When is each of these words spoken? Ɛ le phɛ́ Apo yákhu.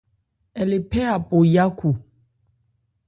Ɛ 0.59 0.61
le 0.69 0.77
phɛ́ 0.89 1.05
Apo 1.15 1.37
yákhu. 1.53 1.89